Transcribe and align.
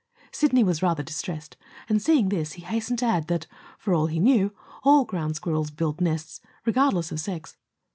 Sidney 0.31 0.63
was 0.63 0.81
rather 0.81 1.03
distressed, 1.03 1.57
and, 1.87 2.01
seeing 2.01 2.29
this, 2.29 2.53
he 2.53 2.63
hastened 2.63 2.97
to 2.97 3.05
add 3.05 3.27
that, 3.27 3.45
for 3.77 3.93
all 3.93 4.07
he 4.07 4.19
knew, 4.19 4.51
all 4.81 5.05
ground 5.05 5.35
squirrels 5.35 5.69
built 5.69 6.01
nests, 6.01 6.41
regardless 6.65 7.11
of 7.11 7.19
sex. 7.19 7.55